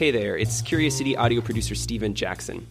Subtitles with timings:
[0.00, 2.66] Hey there, it's Curious City audio producer Steven Jackson.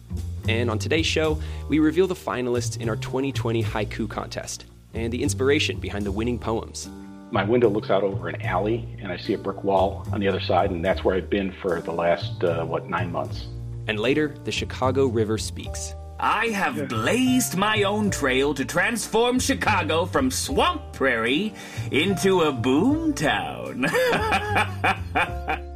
[0.48, 4.64] And on today's show, we reveal the finalists in our 2020 haiku contest
[4.94, 6.90] and the inspiration behind the winning poems.
[7.30, 10.26] My window looks out over an alley, and I see a brick wall on the
[10.26, 13.46] other side, and that's where I've been for the last, uh, what, nine months.
[13.86, 15.94] And later, the Chicago River speaks.
[16.18, 21.54] I have blazed my own trail to transform Chicago from swamp prairie
[21.92, 23.82] into a boom town.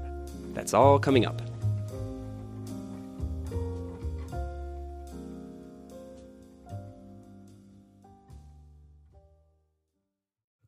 [0.54, 1.42] That's all coming up.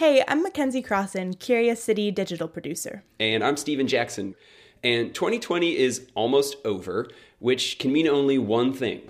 [0.00, 3.04] Hey, I'm Mackenzie Crossan, Curious City digital producer.
[3.18, 4.34] And I'm Steven Jackson.
[4.82, 9.02] And 2020 is almost over, which can mean only one thing.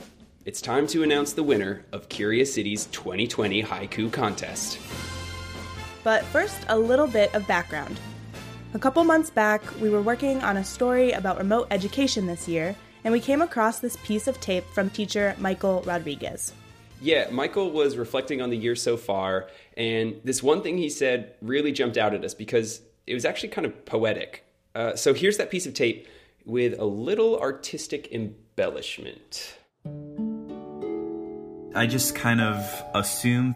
[0.44, 4.80] It's time to announce the winner of Curious City's 2020 Haiku Contest.
[6.02, 8.00] But first, a little bit of background.
[8.74, 12.74] A couple months back, we were working on a story about remote education this year,
[13.04, 16.52] and we came across this piece of tape from teacher Michael Rodriguez.
[17.00, 21.34] Yeah, Michael was reflecting on the year so far, and this one thing he said
[21.40, 24.44] really jumped out at us because it was actually kind of poetic.
[24.74, 26.06] Uh, so here's that piece of tape
[26.44, 29.56] with a little artistic embellishment.
[31.74, 33.54] I just kind of assume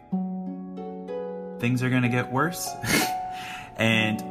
[1.60, 2.66] things are going to get worse,
[3.76, 4.22] and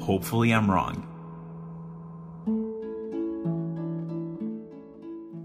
[0.00, 1.11] hopefully I'm wrong.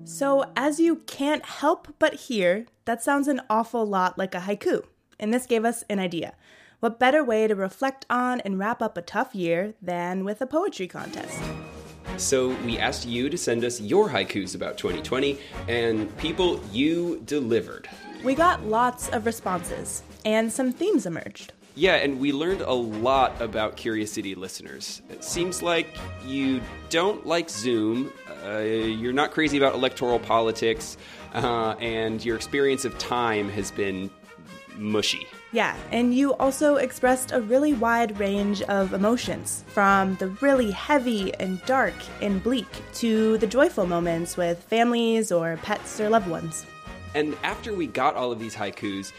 [0.07, 4.85] So, as you can't help but hear, that sounds an awful lot like a haiku,
[5.19, 6.33] and this gave us an idea.
[6.79, 10.47] What better way to reflect on and wrap up a tough year than with a
[10.47, 11.37] poetry contest?
[12.15, 17.89] So, we asked you to send us your haikus about 2020, and people, you delivered.
[18.23, 21.51] We got lots of responses, and some themes emerged.
[21.77, 25.03] Yeah, and we learned a lot about Curious City listeners.
[25.11, 25.95] It seems like
[26.25, 28.11] you don't like Zoom,
[28.43, 30.97] uh, you're not crazy about electoral politics,
[31.35, 34.09] uh, and your experience of time has been
[34.75, 35.27] mushy.
[35.51, 41.31] Yeah, and you also expressed a really wide range of emotions, from the really heavy
[41.35, 41.93] and dark
[42.23, 46.65] and bleak to the joyful moments with families or pets or loved ones.
[47.15, 49.11] And after we got all of these haikus,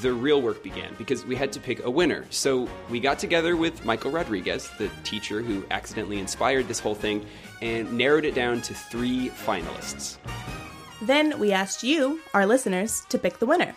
[0.00, 2.24] the real work began because we had to pick a winner.
[2.30, 7.24] So we got together with Michael Rodriguez, the teacher who accidentally inspired this whole thing,
[7.62, 10.18] and narrowed it down to three finalists.
[11.02, 13.74] Then we asked you, our listeners, to pick the winner.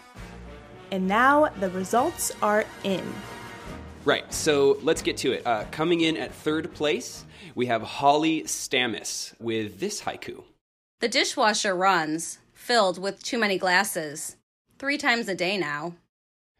[0.91, 3.03] And now the results are in.
[4.05, 5.45] Right, so let's get to it.
[5.45, 10.43] Uh, coming in at third place, we have Holly Stamis with this haiku
[11.01, 14.35] The dishwasher runs filled with too many glasses.
[14.77, 15.95] Three times a day now.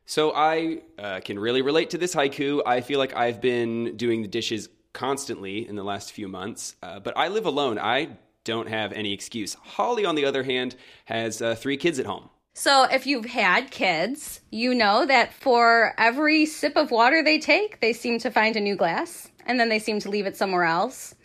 [0.06, 2.62] So I uh, can really relate to this haiku.
[2.66, 7.00] I feel like I've been doing the dishes constantly in the last few months, uh,
[7.02, 7.78] but I live alone.
[7.78, 9.56] I don't have any excuse.
[9.56, 12.30] Holly, on the other hand, has uh, three kids at home.
[12.54, 17.82] So if you've had kids, you know that for every sip of water they take,
[17.82, 20.64] they seem to find a new glass and then they seem to leave it somewhere
[20.64, 21.16] else.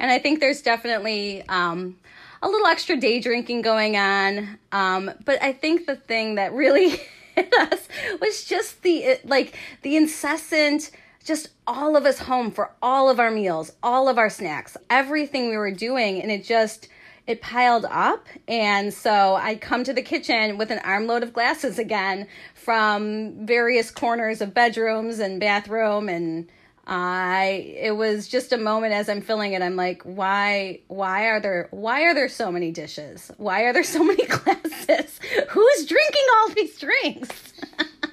[0.00, 1.99] And I think there's definitely um,
[2.42, 4.58] a little extra day drinking going on.
[4.72, 6.90] Um, but I think the thing that really
[7.34, 7.88] hit us
[8.20, 10.90] was just the like the incessant
[11.24, 15.50] just all of us home for all of our meals, all of our snacks, everything
[15.50, 16.88] we were doing and it just
[17.26, 21.78] it piled up and so I come to the kitchen with an armload of glasses
[21.78, 26.50] again from various corners of bedrooms and bathroom and
[26.86, 29.62] I it was just a moment as I'm filling it.
[29.62, 33.30] I'm like, why why are there why are there so many dishes?
[33.36, 35.20] Why are there so many glasses?
[35.48, 37.52] Who's drinking all these drinks?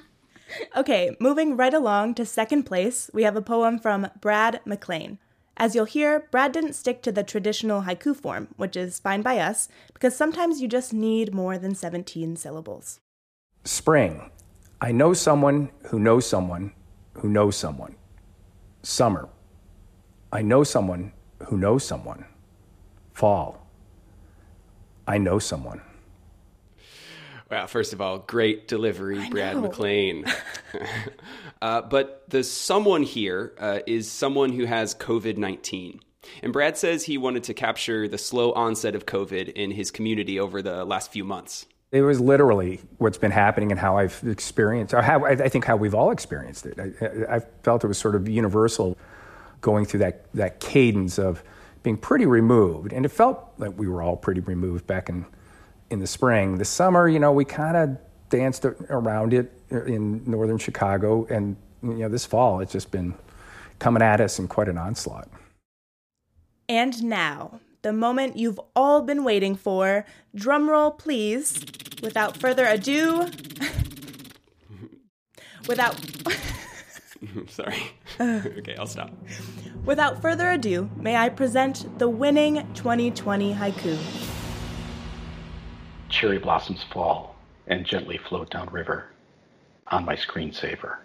[0.76, 5.18] okay, moving right along to second place, we have a poem from Brad McLean.
[5.56, 9.38] As you'll hear, Brad didn't stick to the traditional haiku form, which is fine by
[9.38, 13.00] us, because sometimes you just need more than 17 syllables.
[13.64, 14.30] Spring.
[14.80, 16.72] I know someone who knows someone
[17.14, 17.96] who knows someone.
[18.88, 19.28] Summer.
[20.32, 21.12] I know someone
[21.48, 22.24] who knows someone.
[23.12, 23.68] Fall.
[25.06, 25.82] I know someone.
[27.50, 30.24] Wow, first of all, great delivery, Brad McLean.
[31.62, 36.00] uh, but the someone here uh, is someone who has COVID 19.
[36.42, 40.40] And Brad says he wanted to capture the slow onset of COVID in his community
[40.40, 41.66] over the last few months.
[41.90, 45.76] It was literally what's been happening and how I've experienced, or how I think how
[45.76, 46.78] we've all experienced it.
[46.78, 48.96] I, I felt it was sort of universal
[49.60, 51.42] going through that, that cadence of
[51.82, 52.92] being pretty removed.
[52.92, 55.24] And it felt like we were all pretty removed back in
[55.90, 56.58] in the spring.
[56.58, 57.98] The summer, you know, we kind of
[58.28, 63.14] danced around it in northern Chicago, and you know, this fall it's just been
[63.78, 65.28] coming at us in quite an onslaught.
[66.68, 70.04] And now, the moment you've all been waiting for.
[70.36, 71.64] Drumroll, please.
[72.02, 73.20] Without further ado,
[75.68, 75.98] without.
[77.48, 77.92] Sorry.
[78.20, 79.10] okay, I'll stop.
[79.84, 83.98] Without further ado, may I present the winning 2020 haiku
[86.08, 87.36] cherry blossoms fall
[87.66, 89.06] and gently float downriver
[89.88, 90.96] on my screensaver.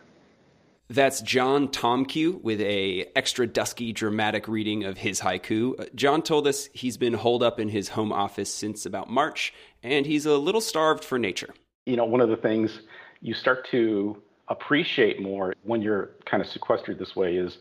[0.89, 5.79] That's John Tomque with a extra dusky dramatic reading of his haiku.
[5.79, 9.53] Uh, John told us he's been holed up in his home office since about March
[9.81, 11.53] and he's a little starved for nature.
[11.85, 12.81] You know, one of the things
[13.21, 17.59] you start to appreciate more when you're kind of sequestered this way is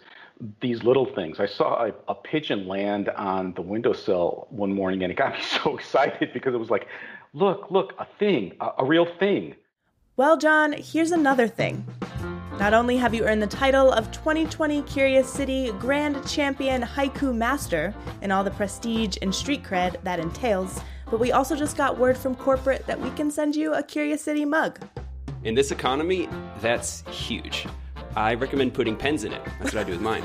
[0.60, 1.38] these little things.
[1.38, 5.40] I saw a, a, pigeon land on the windowsill one morning and it got me
[5.42, 6.88] so excited because it was like,
[7.32, 9.54] look, look, a thing, a, a real thing.
[10.16, 11.86] Well, John, here's another thing.
[12.62, 17.92] Not only have you earned the title of 2020 Curious City Grand Champion Haiku Master
[18.20, 20.80] and all the prestige and street cred that entails,
[21.10, 24.22] but we also just got word from corporate that we can send you a Curious
[24.22, 24.78] City mug.
[25.42, 26.28] In this economy,
[26.60, 27.66] that's huge.
[28.14, 29.42] I recommend putting pens in it.
[29.58, 30.22] That's what I do with mine.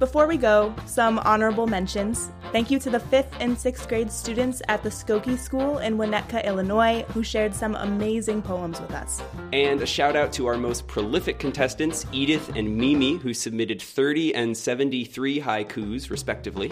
[0.00, 2.30] Before we go, some honorable mentions.
[2.52, 6.44] Thank you to the 5th and 6th grade students at the Skokie School in Winnetka,
[6.44, 9.22] Illinois, who shared some amazing poems with us.
[9.54, 14.34] And a shout out to our most prolific contestants, Edith and Mimi, who submitted 30
[14.34, 16.70] and 73 haikus, respectively.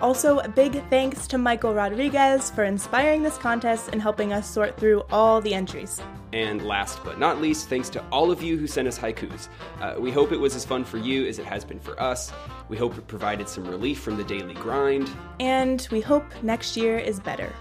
[0.00, 4.76] Also, a big thanks to Michael Rodriguez for inspiring this contest and helping us sort
[4.76, 6.00] through all the entries.
[6.32, 9.48] And last but not least, thanks to all of you who sent us haikus.
[9.80, 12.32] Uh, we hope it was as fun for you as it has been for us.
[12.68, 15.10] We hope it provided some relief from the daily grind.
[15.40, 17.52] And we hope next year is better.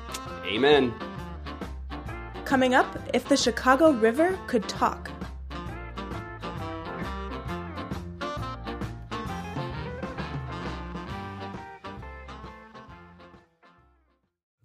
[0.46, 0.94] Amen.
[2.46, 5.12] Coming up, if the Chicago River could talk.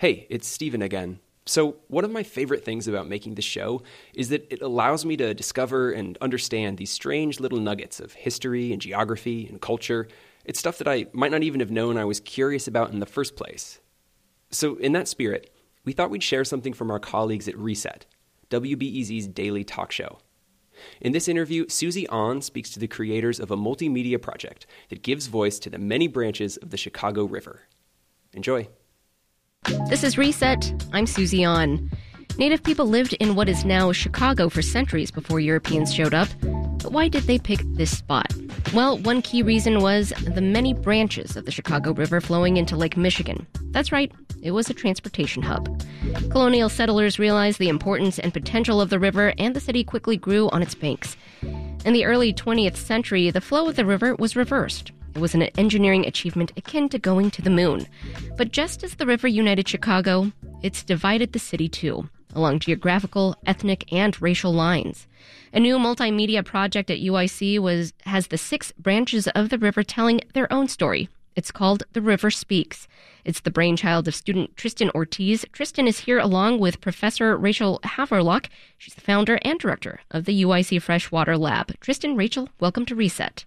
[0.00, 1.20] Hey, it's Steven again.
[1.44, 3.82] So, one of my favorite things about making the show
[4.14, 8.72] is that it allows me to discover and understand these strange little nuggets of history
[8.72, 10.08] and geography and culture.
[10.46, 13.04] It's stuff that I might not even have known I was curious about in the
[13.04, 13.78] first place.
[14.50, 15.52] So, in that spirit,
[15.84, 18.06] we thought we'd share something from our colleagues at Reset,
[18.48, 20.20] WBEZ's daily talk show.
[21.02, 25.26] In this interview, Susie An speaks to the creators of a multimedia project that gives
[25.26, 27.68] voice to the many branches of the Chicago River.
[28.32, 28.66] Enjoy.
[29.88, 30.72] This is Reset.
[30.92, 31.90] I'm Susie An.
[32.38, 36.28] Native people lived in what is now Chicago for centuries before Europeans showed up.
[36.40, 38.32] But why did they pick this spot?
[38.72, 42.96] Well, one key reason was the many branches of the Chicago River flowing into Lake
[42.96, 43.46] Michigan.
[43.72, 44.12] That's right,
[44.42, 45.82] it was a transportation hub.
[46.30, 50.48] Colonial settlers realized the importance and potential of the river, and the city quickly grew
[50.50, 51.16] on its banks.
[51.84, 54.92] In the early 20th century, the flow of the river was reversed.
[55.14, 57.86] It was an engineering achievement akin to going to the moon.
[58.36, 63.92] But just as the river united Chicago, it's divided the city too, along geographical, ethnic,
[63.92, 65.06] and racial lines.
[65.52, 70.20] A new multimedia project at UIC was has the six branches of the river telling
[70.32, 71.08] their own story.
[71.36, 72.86] It's called The River Speaks.
[73.24, 75.44] It's the brainchild of student Tristan Ortiz.
[75.52, 78.46] Tristan is here along with Professor Rachel Havrelock.
[78.78, 81.78] She's the founder and director of the UIC Freshwater Lab.
[81.80, 83.44] Tristan, Rachel, welcome to Reset.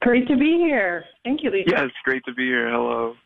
[0.00, 1.04] Great to be here.
[1.24, 1.70] Thank you, Lisa.
[1.70, 2.70] Yes, great to be here.
[2.70, 3.16] Hello.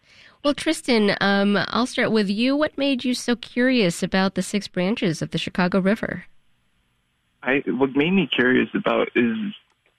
[0.44, 2.56] Well, Tristan, um, I'll start with you.
[2.56, 6.26] What made you so curious about the six branches of the Chicago River?
[7.42, 9.36] I what made me curious about is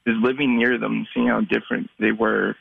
[0.05, 2.55] is living near them, seeing how different they were,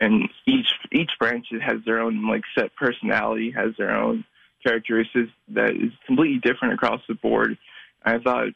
[0.00, 4.24] and each each branch has their own like set personality, has their own
[4.64, 7.58] characteristics that is completely different across the board.
[8.04, 8.48] I thought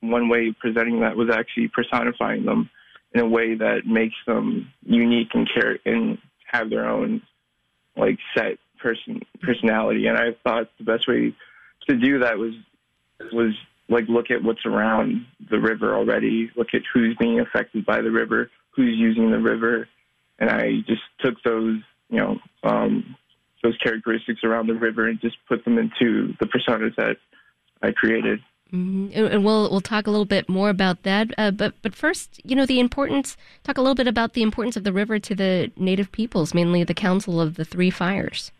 [0.00, 2.70] one way of presenting that was actually personifying them
[3.12, 7.22] in a way that makes them unique and care and have their own
[7.96, 10.06] like set person personality.
[10.06, 11.34] And I thought the best way
[11.88, 12.54] to do that was
[13.32, 13.54] was
[13.88, 18.10] like look at what's around the river already, look at who's being affected by the
[18.10, 19.88] river, who's using the river,
[20.38, 23.16] and I just took those you know um,
[23.62, 27.16] those characteristics around the river and just put them into the personas that
[27.82, 28.40] I created.
[28.72, 29.08] Mm-hmm.
[29.12, 31.32] And we'll we'll talk a little bit more about that.
[31.36, 33.36] Uh, but but first, you know, the importance.
[33.64, 36.84] Talk a little bit about the importance of the river to the native peoples, mainly
[36.84, 38.52] the Council of the Three Fires.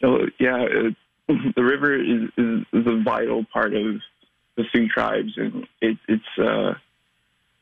[0.00, 0.96] So yeah, it,
[1.56, 4.00] the river is, is, is a vital part of
[4.56, 6.74] the three tribes, and it, it's uh,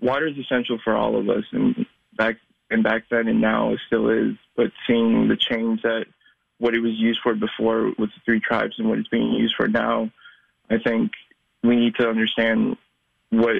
[0.01, 1.87] water is essential for all of us, and
[2.17, 2.37] back
[2.71, 4.35] and back then and now it still is.
[4.57, 6.07] But seeing the change that
[6.59, 9.55] what it was used for before with the three tribes and what it's being used
[9.57, 10.11] for now
[10.73, 11.12] I think
[11.62, 12.76] we need to understand
[13.31, 13.57] what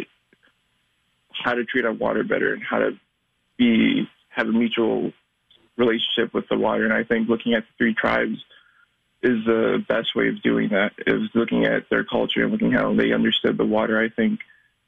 [1.45, 2.93] how to treat our water better and how to
[3.57, 5.13] be have a mutual
[5.77, 6.85] relationship with the water.
[6.85, 8.39] And I think looking at the three tribes
[9.23, 10.93] is the best way of doing that.
[11.07, 14.01] Is looking at their culture and looking how they understood the water.
[14.01, 14.41] I think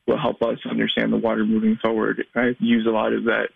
[0.06, 2.26] will help us understand the water moving forward.
[2.34, 3.48] I use a lot of that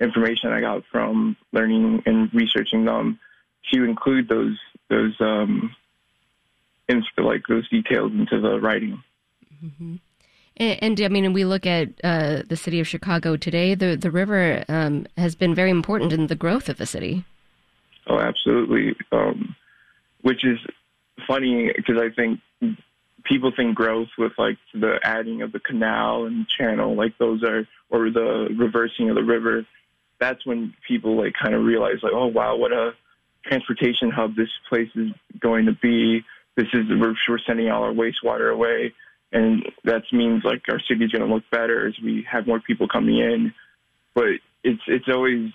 [0.00, 3.18] information I got from learning and researching them
[3.72, 4.58] to include those
[4.88, 5.74] those um,
[6.88, 9.02] into like those details into the writing.
[9.64, 9.96] Mm-hmm.
[10.58, 13.74] And, and, I mean, we look at uh, the city of Chicago today.
[13.74, 17.24] The the river um, has been very important in the growth of the city.
[18.06, 18.94] Oh, absolutely.
[19.12, 19.54] Um,
[20.22, 20.58] which is
[21.26, 22.40] funny because I think
[23.24, 27.66] people think growth with like the adding of the canal and channel, like those are,
[27.90, 29.66] or the reversing of the river.
[30.18, 32.92] That's when people like kind of realize like, oh wow, what a
[33.44, 36.24] transportation hub this place is going to be
[36.56, 38.92] this is we're, we're sending all our wastewater away,
[39.32, 42.88] and that means like our city's going to look better as we have more people
[42.88, 43.52] coming in.
[44.14, 45.50] But it's it's always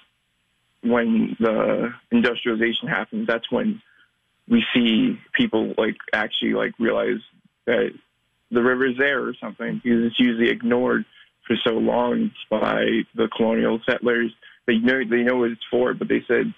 [0.84, 3.81] when the industrialization happens, that's when
[4.48, 7.22] we see people like actually like realize
[7.65, 7.91] that
[8.51, 11.05] the river's there or something because it's usually ignored
[11.48, 14.31] for so long by the colonial settlers.
[14.67, 16.53] They know they know what it's for, but they said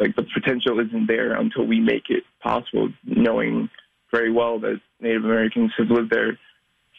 [0.00, 3.70] like the potential isn't there until we make it possible, knowing
[4.12, 6.38] very well that Native Americans have lived there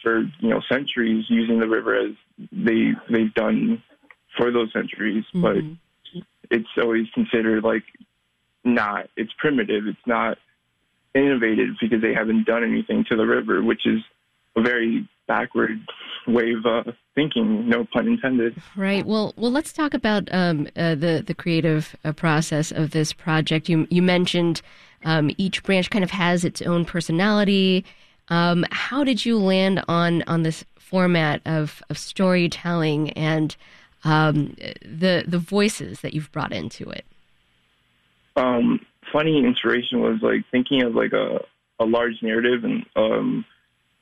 [0.01, 2.11] for you know centuries, using the river as
[2.51, 3.83] they they've done
[4.37, 5.23] for those centuries.
[5.33, 5.41] Mm-hmm.
[5.41, 7.83] But it's always considered like
[8.63, 9.07] not.
[9.15, 9.87] It's primitive.
[9.87, 10.37] It's not
[11.13, 13.99] innovative because they haven't done anything to the river, which is
[14.55, 15.79] a very backward
[16.27, 17.69] way of uh, thinking.
[17.69, 18.61] No pun intended.
[18.75, 19.05] Right.
[19.05, 23.69] Well, well, let's talk about um, uh, the the creative uh, process of this project.
[23.69, 24.61] You you mentioned
[25.05, 27.85] um, each branch kind of has its own personality.
[28.27, 33.55] Um, how did you land on on this format of of storytelling and
[34.03, 37.05] um, the the voices that you've brought into it?
[38.35, 38.79] Um,
[39.11, 41.39] funny inspiration was like thinking of like a
[41.79, 43.45] a large narrative and um,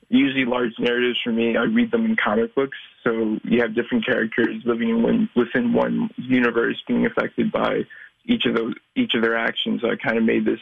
[0.10, 2.78] usually large narratives for me, I read them in comic books.
[3.04, 7.82] So you have different characters living in one, within one universe, being affected by
[8.26, 9.82] each of those each of their actions.
[9.82, 10.60] So I kind of made this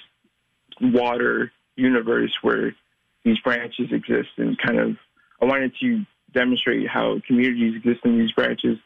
[0.81, 2.75] water universe where
[3.23, 4.97] these branches exist, and kind of
[5.41, 8.77] I wanted to demonstrate how communities exist in these branches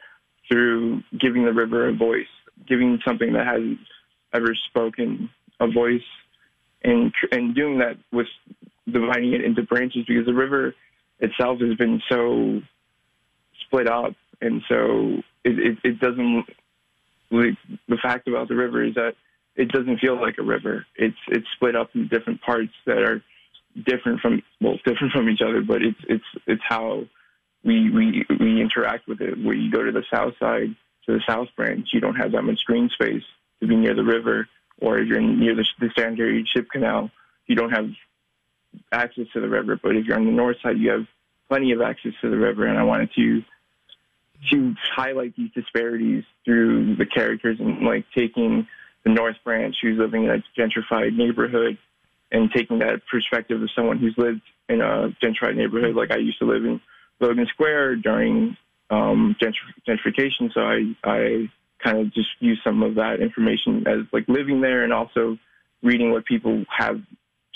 [0.49, 2.27] through giving the river a voice,
[2.67, 3.79] giving something that hasn't
[4.33, 6.01] ever spoken a voice,
[6.83, 8.27] and and doing that with
[8.91, 10.73] dividing it into branches because the river
[11.19, 12.61] itself has been so
[13.65, 16.45] split up, and so it, it, it doesn't.
[17.31, 17.57] Like,
[17.87, 19.13] the fact about the river is that
[19.55, 20.85] it doesn't feel like a river.
[20.95, 23.21] It's it's split up in different parts that are
[23.85, 27.03] different from well different from each other, but it's it's it's how
[27.63, 29.37] we we we interact with it.
[29.43, 32.43] Where you go to the south side to the south branch, you don't have that
[32.43, 33.23] much green space
[33.59, 34.47] to be near the river,
[34.81, 37.11] or if you're near the, the Sanitary Ship Canal,
[37.47, 37.89] you don't have
[38.91, 41.05] access to the river, but if you're on the north side, you have
[41.47, 42.65] plenty of access to the river.
[42.65, 43.41] And I wanted to
[44.51, 48.65] to highlight these disparities through the characters and like taking
[49.03, 51.77] the North Branch, who's living in a gentrified neighborhood,
[52.31, 55.95] and taking that perspective of someone who's lived in a gentrified neighborhood.
[55.95, 56.79] Like I used to live in
[57.19, 58.55] Logan Square during
[58.89, 61.51] um, gentrification, so I I
[61.83, 65.37] kind of just use some of that information as like living there and also
[65.81, 66.99] reading what people have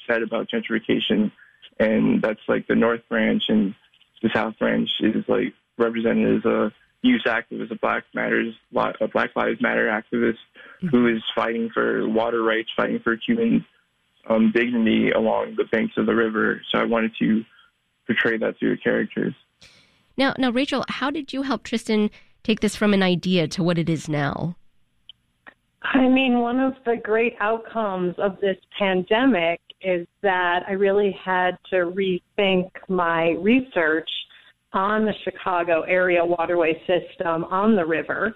[0.07, 1.31] said about gentrification,
[1.79, 3.75] and that's like the North Branch, and
[4.21, 9.35] the South Branch is like represented as a youth activist, a Black Matters, a Black
[9.35, 10.37] Lives Matter activist
[10.89, 13.65] who is fighting for water rights, fighting for human
[14.29, 16.61] um, dignity along the banks of the river.
[16.71, 17.43] So I wanted to
[18.05, 19.33] portray that through characters.
[20.17, 22.09] Now, now, Rachel, how did you help Tristan
[22.43, 24.55] take this from an idea to what it is now?
[25.83, 31.57] I mean, one of the great outcomes of this pandemic is that I really had
[31.71, 34.09] to rethink my research
[34.71, 38.35] on the Chicago area waterway system on the river.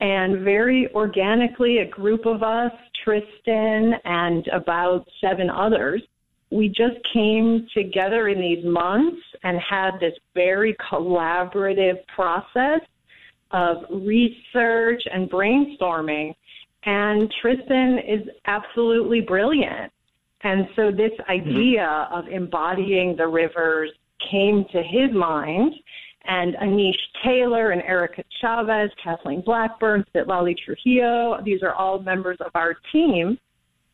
[0.00, 2.72] And very organically, a group of us,
[3.04, 6.02] Tristan and about seven others,
[6.50, 12.80] we just came together in these months and had this very collaborative process
[13.50, 16.34] of research and brainstorming.
[16.84, 19.92] And Tristan is absolutely brilliant.
[20.42, 21.30] And so this mm-hmm.
[21.30, 23.90] idea of embodying the rivers
[24.30, 25.72] came to his mind.
[26.28, 32.50] And Anish Taylor and Erica Chavez, Kathleen Blackburn, Citlali Trujillo, these are all members of
[32.54, 33.38] our team.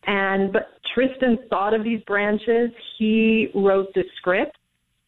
[0.07, 2.71] And but Tristan thought of these branches.
[2.99, 4.57] He wrote the script.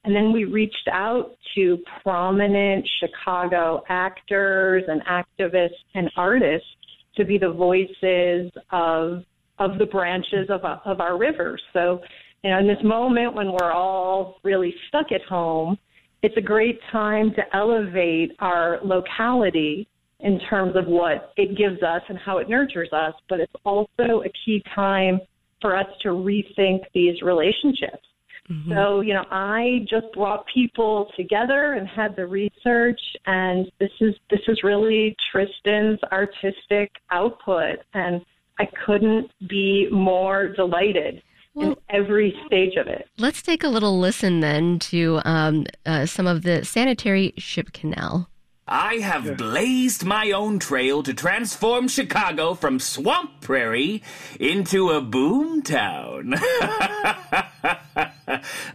[0.04, 6.68] And then we reached out to prominent Chicago actors and activists and artists
[7.16, 9.25] to be the voices of
[9.58, 11.62] of the branches of of our rivers.
[11.73, 12.00] So,
[12.42, 15.78] you know, in this moment when we're all really stuck at home,
[16.23, 19.88] it's a great time to elevate our locality
[20.20, 24.23] in terms of what it gives us and how it nurtures us, but it's also
[24.25, 25.20] a key time
[25.61, 28.06] for us to rethink these relationships.
[28.51, 28.73] Mm-hmm.
[28.73, 34.15] So, you know, I just brought people together and had the research and this is
[34.31, 38.21] this is really Tristan's artistic output and
[38.59, 41.23] I couldn't be more delighted
[41.55, 43.09] well, in every stage of it.
[43.19, 48.29] Let's take a little listen then to um, uh, some of the sanitary ship canal.
[48.66, 54.02] I have blazed my own trail to transform Chicago from swamp prairie
[54.40, 56.35] into a boom town.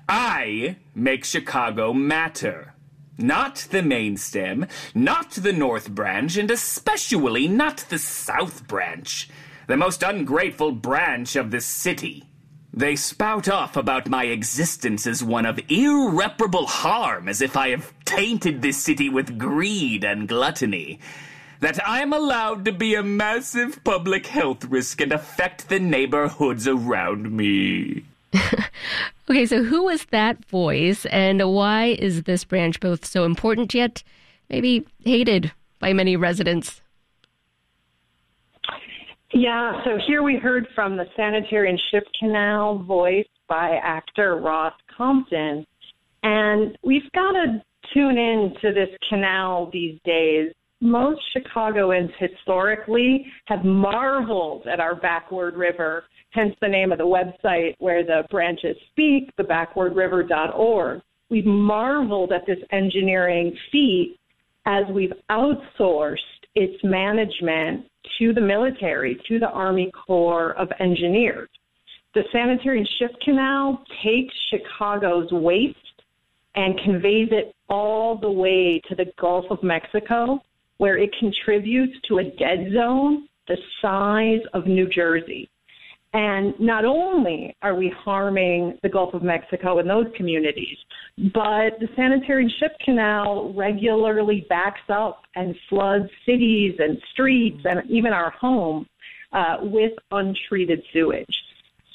[0.08, 2.76] I make Chicago matter.
[3.18, 9.28] Not the main stem, not the north branch, and especially not the south branch
[9.70, 12.29] the most ungrateful branch of the city.
[12.80, 17.92] They spout off about my existence as one of irreparable harm, as if I have
[18.06, 21.02] tainted this city with greed and gluttony.
[21.60, 26.70] That I am allowed to be a massive public health risk and affect the neighborhoods
[26.70, 28.06] around me.
[29.30, 34.04] okay, so who was that voice, and why is this branch both so important yet
[34.50, 36.80] maybe hated by many residents?
[39.34, 44.74] Yeah, so here we heard from the sanitary and ship canal voiced by actor Ross
[44.96, 45.66] Compton.
[46.24, 47.62] And we've got to
[47.94, 50.52] tune in to this canal these days.
[50.82, 57.76] Most Chicagoans historically have marveled at our backward river, hence the name of the website
[57.80, 61.02] where the branches speak, thebackwardriver.org.
[61.30, 64.18] We've marveled at this engineering feat
[64.66, 66.16] as we've outsourced
[66.56, 67.86] its management
[68.18, 71.50] to the military, to the Army Corps of Engineers.
[72.16, 75.78] The sanitary ship canal takes Chicago's waste
[76.56, 80.40] and conveys it all the way to the Gulf of Mexico,
[80.78, 85.50] where it contributes to a dead zone the size of New Jersey.
[86.14, 90.78] And not only are we harming the Gulf of Mexico and those communities,
[91.34, 98.12] but the sanitary ship canal regularly backs up and floods cities and streets and even
[98.12, 98.88] our home
[99.34, 101.36] uh, with untreated sewage.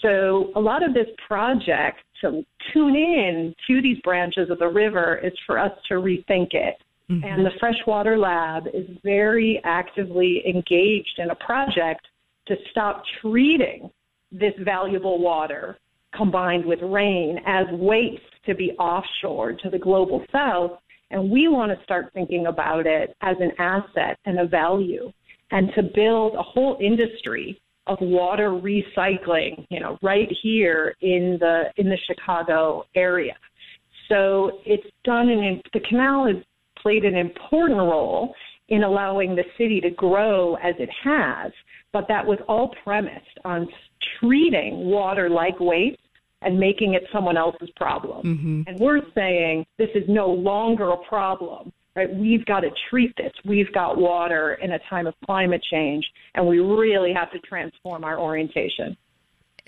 [0.00, 5.20] So a lot of this project to tune in to these branches of the river
[5.24, 6.76] is for us to rethink it.
[7.10, 7.24] Mm-hmm.
[7.24, 12.06] And the Freshwater Lab is very actively engaged in a project
[12.46, 13.90] to stop treating
[14.34, 15.78] this valuable water
[16.16, 20.72] combined with rain as waste to be offshore to the global south.
[21.10, 25.12] And we want to start thinking about it as an asset and a value
[25.50, 31.64] and to build a whole industry of water recycling, you know, right here in the
[31.76, 33.34] in the Chicago area.
[34.08, 36.36] So it's done and the canal has
[36.80, 38.34] played an important role
[38.68, 41.52] in allowing the city to grow as it has,
[41.92, 43.68] but that was all premised on
[44.18, 45.98] treating water like waste
[46.42, 48.26] and making it someone else's problem.
[48.26, 48.62] Mm-hmm.
[48.66, 51.72] And we're saying this is no longer a problem.
[51.96, 52.12] Right?
[52.12, 53.32] We've got to treat this.
[53.44, 58.02] We've got water in a time of climate change, and we really have to transform
[58.02, 58.96] our orientation.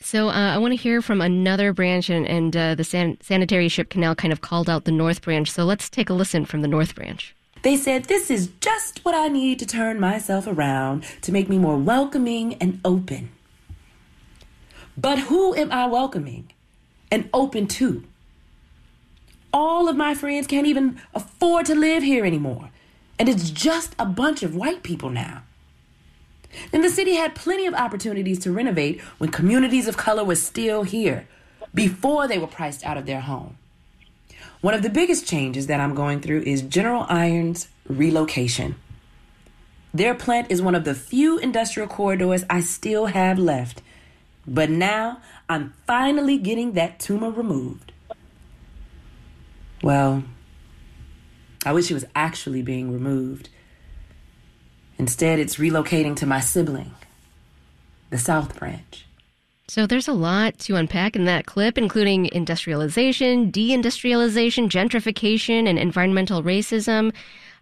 [0.01, 3.69] So uh, I want to hear from another branch, and, and uh, the san- sanitary
[3.69, 5.51] ship canal kind of called out the North Branch.
[5.51, 7.35] So let's take a listen from the North Branch.
[7.63, 11.59] They said, This is just what I need to turn myself around to make me
[11.59, 13.31] more welcoming and open.
[14.97, 16.51] But who am I welcoming
[17.11, 18.05] and open to?
[19.53, 22.71] All of my friends can't even afford to live here anymore.
[23.19, 25.43] And it's just a bunch of white people now.
[26.73, 30.83] And the city had plenty of opportunities to renovate when communities of color were still
[30.83, 31.27] here,
[31.75, 33.59] before they were priced out of their home.
[34.61, 38.77] One of the biggest changes that I'm going through is General Iron's relocation.
[39.93, 43.83] Their plant is one of the few industrial corridors I still have left.
[44.47, 47.93] But now I'm finally getting that tumor removed.
[49.83, 50.25] Well,
[51.65, 53.49] I wish it was actually being removed.
[54.99, 56.95] Instead, it's relocating to my sibling,
[58.11, 59.05] the South Branch.
[59.69, 66.43] So there's a lot to unpack in that clip, including industrialization, deindustrialization, gentrification, and environmental
[66.43, 67.13] racism.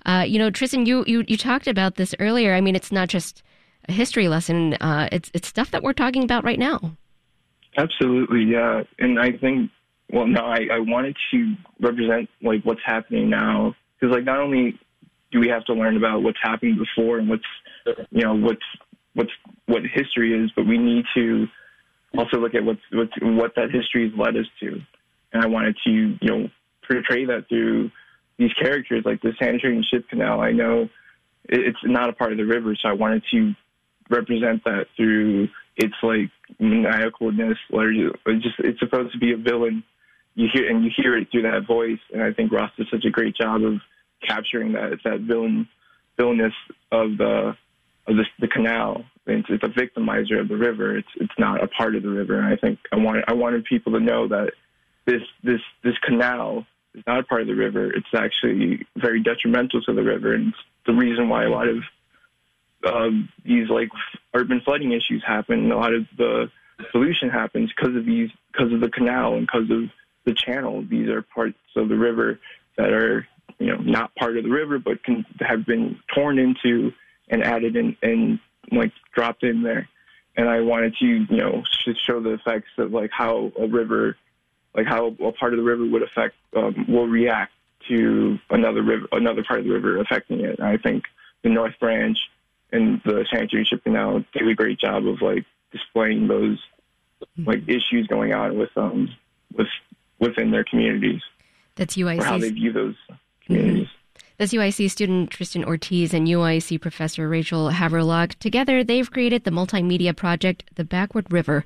[0.05, 2.55] Uh, you know, Tristan, you, you you talked about this earlier.
[2.55, 3.43] I mean, it's not just
[3.89, 6.97] a history lesson; uh, it's it's stuff that we're talking about right now.
[7.77, 8.83] Absolutely, yeah.
[8.99, 9.71] And I think,
[10.11, 14.79] well, no, I, I wanted to represent like what's happening now because, like, not only
[15.33, 17.43] do we have to learn about what's happened before and what's,
[18.11, 18.63] you know, what's
[19.15, 19.33] what's
[19.67, 21.47] what history is, but we need to
[22.17, 24.81] also look at what's, what's what that history has led us to.
[25.33, 26.49] And I wanted to, you know,
[26.87, 27.91] portray that through
[28.39, 30.41] these characters, like the sanitary and ship canal.
[30.41, 30.89] I know
[31.47, 33.55] it's not a part of the river, so I wanted to
[34.11, 37.93] represent that through its like maniacalness, or
[38.35, 39.83] just it's supposed to be a villain.
[40.35, 43.05] You hear and you hear it through that voice, and I think Ross does such
[43.05, 43.75] a great job of
[44.27, 44.93] capturing that.
[44.93, 45.69] It's that villain
[46.17, 46.55] villainous
[46.93, 47.57] of the
[48.07, 49.05] of the, the canal.
[49.27, 50.97] It's, it's a victimizer of the river.
[50.97, 52.39] It's it's not a part of the river.
[52.39, 54.53] And I think I wanted I wanted people to know that
[55.07, 57.91] this this this canal is not a part of the river.
[57.93, 61.79] It's actually very detrimental to the river, and it's the reason why a lot of
[62.85, 63.11] uh,
[63.45, 63.89] these like
[64.35, 65.71] urban flooding issues happen.
[65.71, 66.51] A lot of the
[66.93, 69.91] pollution happens because of these because of the canal and because of
[70.25, 70.85] the channel.
[70.89, 72.39] These are parts of the river
[72.77, 73.27] that are
[73.59, 76.93] you know not part of the river, but can have been torn into
[77.29, 78.39] and added in and
[78.71, 79.89] like dropped in there.
[80.37, 81.63] And I wanted to, you know,
[82.07, 84.17] show the effects of like how a river,
[84.75, 87.53] like how a part of the river would affect, um, will react
[87.89, 90.59] to another river, another part of the river affecting it.
[90.59, 91.05] And I think
[91.45, 92.19] the North Branch
[92.75, 96.59] and the sanitary ship canal do a great job of like displaying those
[97.39, 99.09] like issues going on with um
[99.57, 99.69] with
[100.19, 101.23] within their communities.
[101.77, 102.23] That's UIC.
[102.23, 102.95] How they view those
[103.45, 103.89] communities.
[103.89, 104.01] Mm-hmm.
[104.39, 108.35] That's UIC student Tristan Ortiz and UIC professor Rachel Havrelock.
[108.41, 111.65] Together, they've created the multimedia project, The Backward River.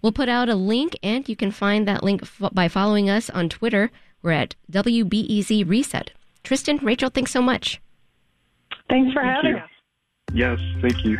[0.00, 3.30] We'll put out a link, and you can find that link f- by following us
[3.30, 3.90] on Twitter.
[4.22, 6.12] We're at WBEZ Reset.
[6.44, 7.80] Tristan, Rachel, thanks so much.
[8.88, 9.56] Thanks for Thank having you.
[9.56, 9.70] us.
[10.34, 11.16] Yes, thank you.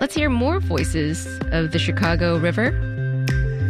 [0.00, 2.72] Let's hear more voices of the Chicago River.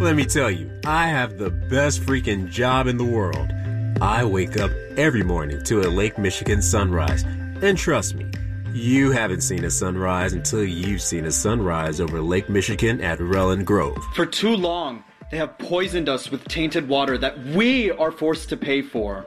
[0.00, 3.52] Let me tell you, I have the best freaking job in the world.
[4.00, 7.22] I wake up every morning to a Lake Michigan sunrise.
[7.60, 8.26] And trust me,
[8.72, 13.66] you haven't seen a sunrise until you've seen a sunrise over Lake Michigan at Relland
[13.66, 14.02] Grove.
[14.14, 18.56] For too long, they have poisoned us with tainted water that we are forced to
[18.56, 19.26] pay for.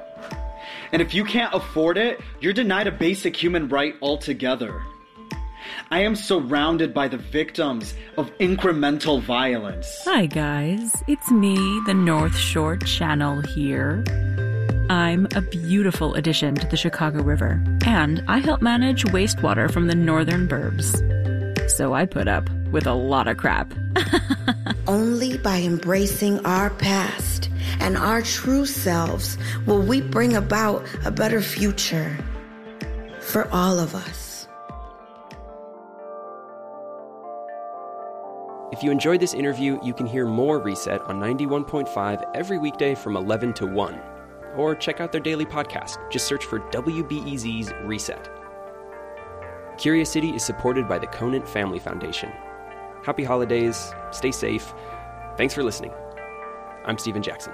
[0.91, 4.81] And if you can't afford it, you're denied a basic human right altogether.
[5.91, 9.87] I am surrounded by the victims of incremental violence.
[10.05, 11.03] Hi, guys.
[11.07, 14.03] It's me, the North Shore Channel here.
[14.89, 19.95] I'm a beautiful addition to the Chicago River, and I help manage wastewater from the
[19.95, 21.01] northern burbs.
[21.71, 23.73] So I put up with a lot of crap.
[24.87, 27.49] Only by embracing our past
[27.85, 32.17] and our true selves will we bring about a better future
[33.21, 34.47] for all of us.
[38.71, 43.15] If you enjoyed this interview, you can hear more Reset on 91.5 every weekday from
[43.15, 44.01] 11 to 1.
[44.57, 45.97] Or check out their daily podcast.
[46.11, 48.31] Just search for WBEZ's Reset.
[49.77, 52.31] Curious City is supported by the Conant Family Foundation.
[53.03, 54.73] Happy holidays, stay safe.
[55.37, 55.91] Thanks for listening.
[56.85, 57.53] I'm Steven Jackson.